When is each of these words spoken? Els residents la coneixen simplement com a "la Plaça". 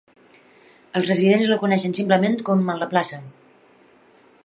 Els 0.99 1.11
residents 1.11 1.51
la 1.53 1.59
coneixen 1.65 1.93
simplement 1.99 2.41
com 2.49 2.67
a 2.75 2.79
"la 2.85 2.91
Plaça". 2.95 3.21